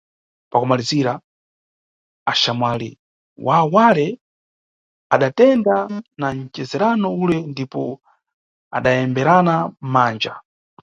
Pakumalizira, 0.51 1.13
axamwali 2.31 2.89
wawo 3.45 3.65
wale 3.75 4.07
adatenda 5.15 5.75
na 6.19 6.27
nʼcezerano 6.37 7.07
ule 7.23 7.37
ndipo 7.51 7.81
adayembera 8.77 9.33
mʼmanja. 9.45 10.33